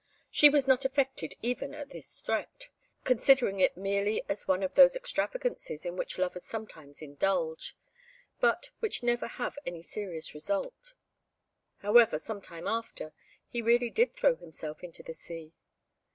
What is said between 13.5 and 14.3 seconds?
really did